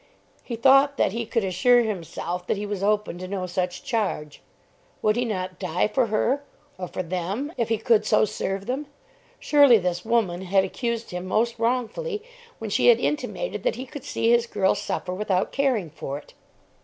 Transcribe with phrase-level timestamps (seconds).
[0.43, 4.41] He thought that he could assure himself that he was open to no such charge.
[5.03, 6.41] Would he not die for her,
[6.79, 8.87] or for them, if he could so serve them?
[9.37, 12.23] Surely this woman had accused him most wrongfully
[12.57, 16.33] when she had intimated that he could see his girl suffer without caring for it.